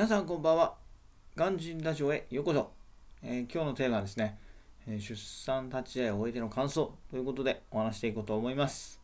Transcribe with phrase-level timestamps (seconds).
[0.00, 0.76] 皆さんこんばんは。
[1.36, 2.72] ガンジンラジオへようこそ。
[3.22, 4.38] えー今日のテーマはですね、
[4.86, 8.98] えー出産立ち会いを終えての感想ということでお話していこうと思います。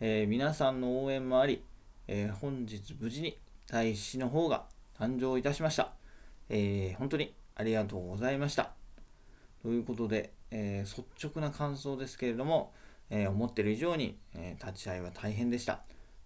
[0.00, 1.62] えー皆さんの応援もあり、
[2.08, 4.64] え本日無事に第一子の方が
[4.98, 5.92] 誕生いたしました。
[6.48, 8.70] え本当にありがとうございました。
[9.60, 12.72] ということで、え率直な感想ですけれども、
[13.10, 15.82] え思ってる以上に、え立ち会いは大変でした。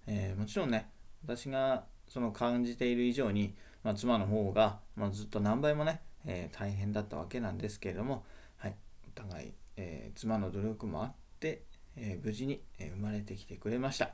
[0.07, 0.89] えもちろんね、
[1.25, 8.25] 私がその感じている以上に、まあ、妻の方が、まあ、ずっと何倍もね、えー大変だったわけなんですけれども、
[8.57, 8.75] はい、
[9.07, 11.62] お互い、えー妻の努力もあって、
[11.96, 14.11] えー無事に、生まれてきてくれました。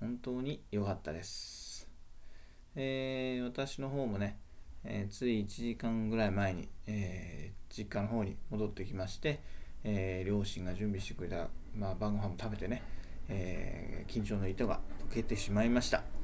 [0.00, 1.88] 本当に良かったです。
[2.76, 4.38] えー私の方もね、
[4.84, 9.40] えーつい1時間ぐらい前に、えー実家の方に戻ってきまして、
[9.84, 12.82] えー両親が準備してくれた、まあ、晩ご飯も食べてね、
[13.28, 16.19] えー緊張の糸が解けてしまいました。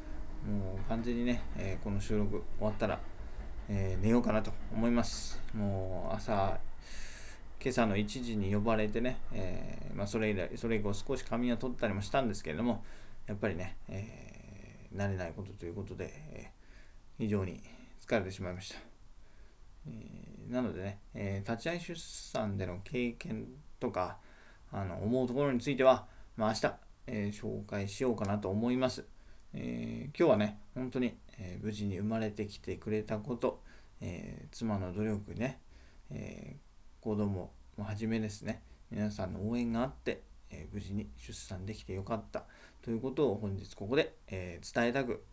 [0.47, 3.01] もう完全にね、えーこの収録終わったら、
[3.69, 5.43] えー寝ようかなと思います。
[5.53, 6.59] もう朝、
[7.61, 12.85] 今朝の1時に呼ばれてね、えーまあ、それ以来、それ以降少し仮眠を取ったりもしたんですけれども、
[13.27, 16.51] やっぱりね、え慣れないことということで、え
[17.19, 17.61] 非常に
[18.01, 18.77] 疲れてしまいました。
[19.89, 19.91] え
[20.49, 23.49] なのでね、え立ち会い出産での経験
[23.81, 24.19] とか、
[24.71, 26.75] あの思うところについては、まあ、明日、
[27.09, 29.05] え紹介しようかなと思います。
[29.55, 33.63] えー今日はね、本当に、えー無事に生まれてきてくれたこと、
[34.01, 35.61] えー妻の努力ね、
[36.11, 42.45] えー子供もはじめですね、皆さんの応援があって、え無事に出産できてよかった
[42.83, 45.25] ということを本日ここで、え伝えたく、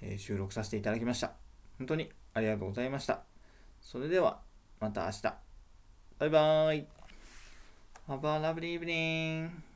[0.00, 1.32] え収録させていただきました。
[1.78, 3.22] 本当にありがとうございました。
[3.80, 4.40] それでは
[4.80, 5.22] また明日。
[6.18, 6.86] バイバーイ。
[8.08, 9.69] Have a lovely evening.